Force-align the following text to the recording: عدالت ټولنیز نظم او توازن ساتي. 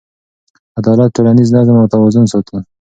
عدالت 0.79 1.09
ټولنیز 1.15 1.49
نظم 1.55 1.75
او 1.81 1.87
توازن 1.93 2.25
ساتي. 2.31 2.57